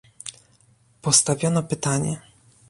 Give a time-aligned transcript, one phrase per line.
[1.01, 2.21] postawiono pytanie